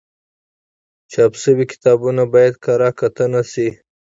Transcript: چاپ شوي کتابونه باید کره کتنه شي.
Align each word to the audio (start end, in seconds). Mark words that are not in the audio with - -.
چاپ 1.11 1.33
شوي 1.41 1.65
کتابونه 1.71 2.23
باید 2.33 2.53
کره 2.63 2.89
کتنه 2.99 3.41
شي. 3.51 3.67